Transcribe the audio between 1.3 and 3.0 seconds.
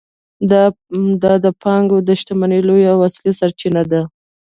د پانګوال د شتمنۍ لویه او